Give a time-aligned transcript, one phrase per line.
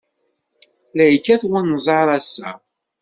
[0.95, 2.51] La yekkat unẓar, ass-a.